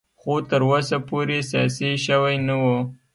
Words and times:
خو 0.19 0.33
تر 0.49 0.61
اوسه 0.67 0.97
پورې 1.07 1.37
سیاسي 1.51 1.89
شوی 2.05 2.35
نه 2.47 2.55
و. 2.61 2.63